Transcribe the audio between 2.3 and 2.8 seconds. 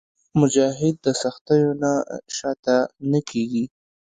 شاته